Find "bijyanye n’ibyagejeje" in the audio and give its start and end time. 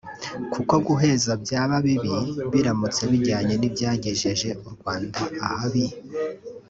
3.11-4.49